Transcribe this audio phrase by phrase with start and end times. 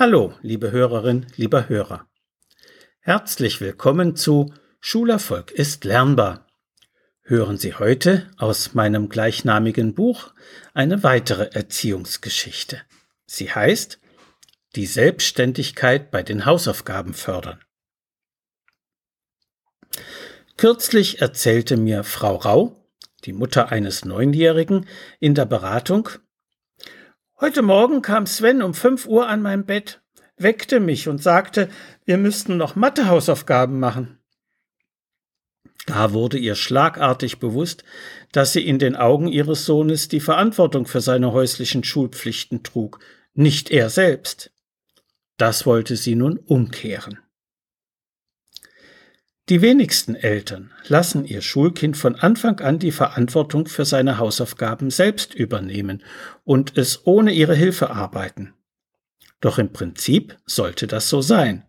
[0.00, 2.08] Hallo, liebe Hörerin, lieber Hörer.
[3.00, 6.46] Herzlich willkommen zu Schulerfolg ist lernbar.
[7.20, 10.32] Hören Sie heute aus meinem gleichnamigen Buch
[10.72, 12.80] eine weitere Erziehungsgeschichte.
[13.26, 14.00] Sie heißt
[14.74, 17.60] Die Selbstständigkeit bei den Hausaufgaben fördern.
[20.56, 22.90] Kürzlich erzählte mir Frau Rau,
[23.26, 24.86] die Mutter eines Neunjährigen,
[25.18, 26.08] in der Beratung,
[27.40, 30.02] Heute Morgen kam Sven um fünf Uhr an mein Bett,
[30.36, 31.70] weckte mich und sagte,
[32.04, 34.18] wir müssten noch Mathehausaufgaben machen.
[35.86, 37.82] Da wurde ihr schlagartig bewusst,
[38.32, 43.00] dass sie in den Augen ihres Sohnes die Verantwortung für seine häuslichen Schulpflichten trug,
[43.32, 44.52] nicht er selbst.
[45.38, 47.20] Das wollte sie nun umkehren.
[49.50, 55.34] Die wenigsten Eltern lassen ihr Schulkind von Anfang an die Verantwortung für seine Hausaufgaben selbst
[55.34, 56.04] übernehmen
[56.44, 58.54] und es ohne ihre Hilfe arbeiten.
[59.40, 61.64] Doch im Prinzip sollte das so sein.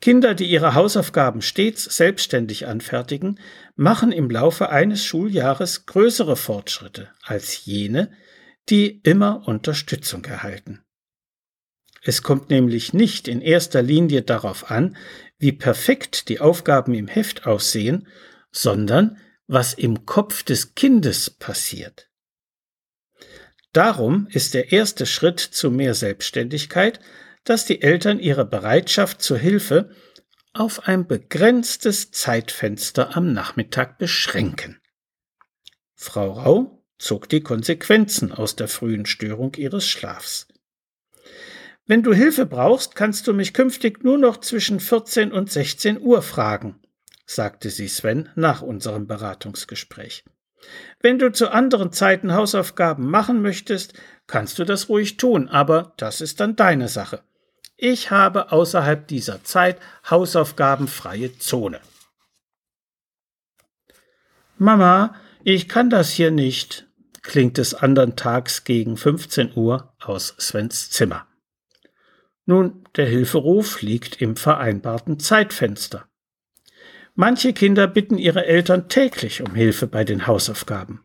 [0.00, 3.38] Kinder, die ihre Hausaufgaben stets selbstständig anfertigen,
[3.76, 8.10] machen im Laufe eines Schuljahres größere Fortschritte als jene,
[8.68, 10.80] die immer Unterstützung erhalten.
[12.04, 14.96] Es kommt nämlich nicht in erster Linie darauf an,
[15.38, 18.08] wie perfekt die Aufgaben im Heft aussehen,
[18.50, 22.08] sondern was im Kopf des Kindes passiert.
[23.72, 27.00] Darum ist der erste Schritt zu mehr Selbstständigkeit,
[27.44, 29.90] dass die Eltern ihre Bereitschaft zur Hilfe
[30.52, 34.80] auf ein begrenztes Zeitfenster am Nachmittag beschränken.
[35.94, 40.48] Frau Rau zog die Konsequenzen aus der frühen Störung ihres Schlafs.
[41.86, 46.22] Wenn du Hilfe brauchst, kannst du mich künftig nur noch zwischen 14 und 16 Uhr
[46.22, 46.80] fragen,
[47.26, 50.24] sagte sie Sven nach unserem Beratungsgespräch.
[51.00, 53.94] Wenn du zu anderen Zeiten Hausaufgaben machen möchtest,
[54.28, 57.22] kannst du das ruhig tun, aber das ist dann deine Sache.
[57.76, 61.80] Ich habe außerhalb dieser Zeit hausaufgabenfreie Zone.
[64.56, 66.86] Mama, ich kann das hier nicht,
[67.22, 71.26] klingt es andern Tags gegen 15 Uhr aus Svens Zimmer.
[72.44, 76.08] Nun, der Hilferuf liegt im vereinbarten Zeitfenster.
[77.14, 81.04] Manche Kinder bitten ihre Eltern täglich um Hilfe bei den Hausaufgaben.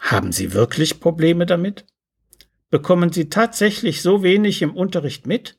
[0.00, 1.86] Haben sie wirklich Probleme damit?
[2.68, 5.58] Bekommen sie tatsächlich so wenig im Unterricht mit?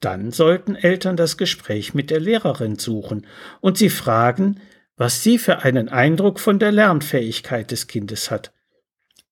[0.00, 3.26] Dann sollten Eltern das Gespräch mit der Lehrerin suchen
[3.60, 4.60] und sie fragen,
[4.96, 8.52] was sie für einen Eindruck von der Lernfähigkeit des Kindes hat.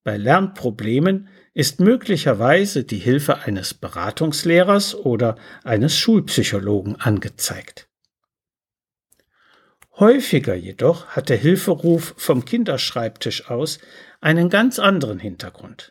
[0.05, 7.89] Bei Lernproblemen ist möglicherweise die Hilfe eines Beratungslehrers oder eines Schulpsychologen angezeigt.
[9.97, 13.79] Häufiger jedoch hat der Hilferuf vom Kinderschreibtisch aus
[14.21, 15.89] einen ganz anderen Hintergrund.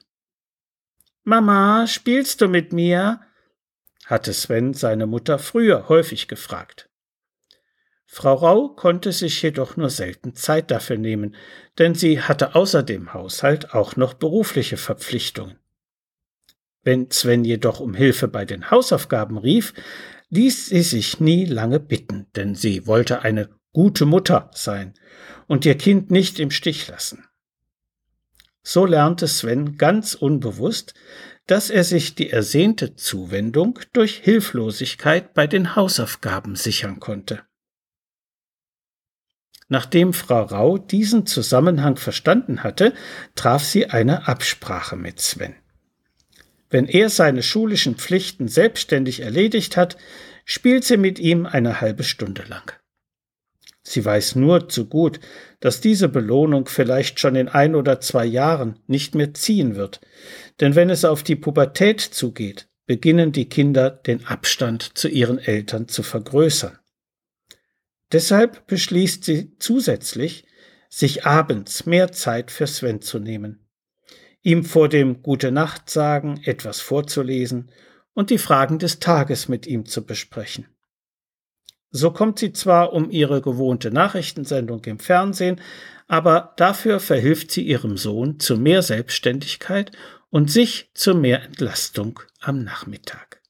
[1.25, 3.21] Mama, spielst du mit mir?
[4.07, 6.89] hatte Sven seine Mutter früher häufig gefragt.
[8.15, 11.35] Frau Rau konnte sich jedoch nur selten Zeit dafür nehmen,
[11.81, 15.59] denn sie hatte außer dem Haushalt auch noch berufliche Verpflichtungen.
[16.85, 19.75] Wenn Sven jedoch um Hilfe bei den Hausaufgaben rief,
[20.31, 24.95] ließ sie sich nie lange bitten, denn sie wollte eine gute Mutter sein
[25.49, 27.27] und ihr Kind nicht im Stich lassen.
[28.63, 30.95] So lernte Sven ganz unbewusst,
[31.49, 37.43] dass er sich die ersehnte Zuwendung durch Hilflosigkeit bei den Hausaufgaben sichern konnte.
[39.69, 42.93] Nachdem Frau Rau diesen Zusammenhang verstanden hatte,
[43.35, 45.55] traf sie eine Absprache mit Sven.
[46.71, 49.97] Wenn er seine schulischen Pflichten selbstständig erledigt hat,
[50.45, 52.73] spielt sie mit ihm eine halbe Stunde lang.
[53.83, 55.21] Sie weiß nur zu gut,
[55.61, 60.01] dass diese Belohnung vielleicht schon in ein oder zwei Jahren nicht mehr ziehen wird,
[60.61, 65.87] denn wenn es auf die Pubertät zugeht, beginnen die Kinder den Abstand zu ihren Eltern
[65.89, 66.79] zu vergrößern.
[68.15, 70.47] Deshalb beschließt sie zusätzlich,
[70.89, 73.67] sich abends mehr Zeit für Sven zu nehmen,
[74.43, 77.73] ihm vor dem Gute Nacht sagen etwas vorzulesen
[78.13, 80.69] und die Fragen des Tages mit ihm zu besprechen.
[81.91, 85.61] So kommt sie zwar um ihre gewohnte Nachrichtensendung im Fernsehen,
[86.07, 89.91] aber dafür verhilft sie ihrem Sohn zu mehr Selbstständigkeit
[90.31, 93.43] und sich zu mehr Entlastung am Nachmittag.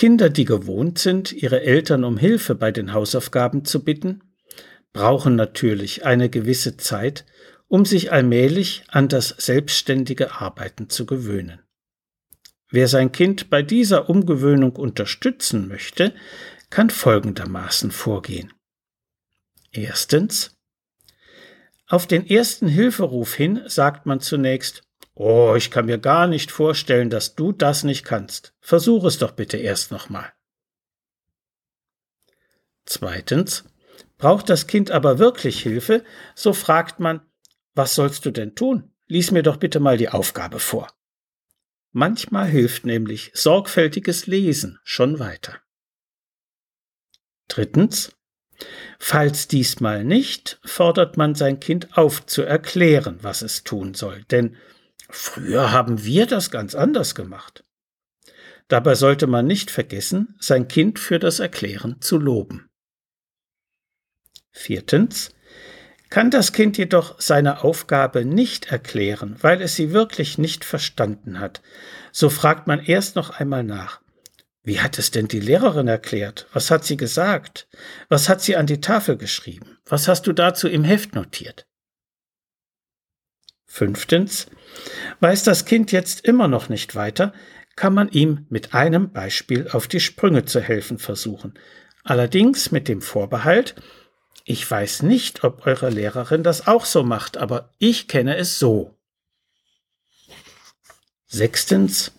[0.00, 4.22] Kinder, die gewohnt sind, ihre Eltern um Hilfe bei den Hausaufgaben zu bitten,
[4.94, 7.26] brauchen natürlich eine gewisse Zeit,
[7.68, 11.60] um sich allmählich an das selbstständige Arbeiten zu gewöhnen.
[12.70, 16.14] Wer sein Kind bei dieser Umgewöhnung unterstützen möchte,
[16.70, 18.54] kann folgendermaßen vorgehen.
[19.70, 20.56] Erstens.
[21.86, 24.82] Auf den ersten Hilferuf hin sagt man zunächst
[25.14, 28.54] Oh, ich kann mir gar nicht vorstellen, dass du das nicht kannst.
[28.60, 30.32] Versuch es doch bitte erst nochmal.
[32.86, 33.64] Zweitens,
[34.18, 36.04] braucht das Kind aber wirklich Hilfe,
[36.34, 37.20] so fragt man,
[37.74, 38.92] was sollst du denn tun?
[39.06, 40.88] Lies mir doch bitte mal die Aufgabe vor.
[41.92, 45.60] Manchmal hilft nämlich sorgfältiges Lesen schon weiter.
[47.48, 48.12] Drittens,
[49.00, 54.56] falls diesmal nicht, fordert man sein Kind auf zu erklären, was es tun soll, denn
[55.10, 57.64] früher haben wir das ganz anders gemacht.
[58.68, 62.68] Dabei sollte man nicht vergessen, sein Kind für das Erklären zu loben.
[64.52, 65.30] Viertens,
[66.10, 71.62] kann das Kind jedoch seine Aufgabe nicht erklären, weil es sie wirklich nicht verstanden hat,
[72.12, 74.00] so fragt man erst noch einmal nach.
[74.62, 76.46] Wie hat es denn die Lehrerin erklärt?
[76.52, 77.68] Was hat sie gesagt?
[78.08, 79.78] Was hat sie an die Tafel geschrieben?
[79.86, 81.66] Was hast du dazu im Heft notiert?
[83.72, 84.48] Fünftens.
[85.20, 87.32] Weiß das Kind jetzt immer noch nicht weiter,
[87.76, 91.54] kann man ihm mit einem Beispiel auf die Sprünge zu helfen versuchen.
[92.02, 93.76] Allerdings mit dem Vorbehalt,
[94.44, 98.98] ich weiß nicht, ob eure Lehrerin das auch so macht, aber ich kenne es so.
[101.26, 102.10] Sechstens.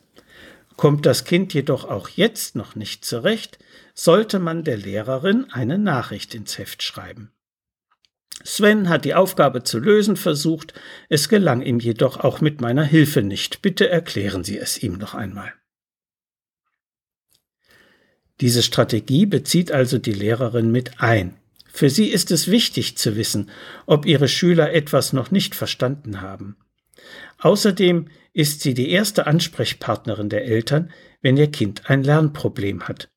[0.78, 3.60] Kommt das Kind jedoch auch jetzt noch nicht zurecht,
[3.94, 7.34] sollte man der Lehrerin eine Nachricht ins Heft schreiben.
[8.44, 10.74] Sven hat die Aufgabe zu lösen versucht,
[11.10, 13.62] es gelang ihm jedoch auch mit meiner Hilfe nicht.
[13.62, 15.54] Bitte erklären Sie es ihm noch einmal.
[18.42, 21.38] Diese Strategie bezieht also die Lehrerin mit ein.
[21.72, 23.50] Für sie ist es wichtig zu wissen,
[23.86, 26.58] ob ihre Schüler etwas noch nicht verstanden haben.
[27.38, 30.92] Außerdem ist sie die erste Ansprechpartnerin der Eltern,
[31.22, 33.10] wenn ihr Kind ein Lernproblem hat.